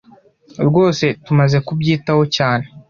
[0.67, 2.65] Rwose Tumaze kubyitaho cyane.